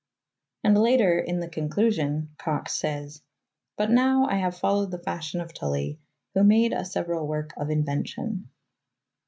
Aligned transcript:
"'And 0.63 0.75
later, 0.79 1.19
in 1.19 1.41
the" 1.41 1.47
Conclusion," 1.61 2.33
Cox 2.39 2.73
says:" 2.73 3.21
But 3.77 3.91
nowe 3.91 4.25
I 4.25 4.39
haue 4.39 4.49
folowed 4.49 4.89
the 4.89 4.97
facion 4.97 5.43
of 5.43 5.53
Tully, 5.53 5.99
who 6.33 6.43
made 6.43 6.73
a 6.73 6.81
seuerall 6.85 7.27
werke 7.27 7.53
of 7.55 7.67
inuencion." 7.67 8.45